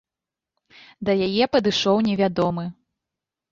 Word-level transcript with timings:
Да 1.09 1.17
яе 1.27 1.45
падышоў 1.57 1.97
невядомы. 2.11 2.67